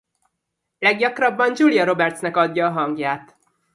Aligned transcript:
Leggyakrabban 0.79 1.53
Julia 1.55 1.83
Robertsnek 1.85 2.37
adja 2.37 2.65
a 2.67 2.71
hangját. 2.71 3.37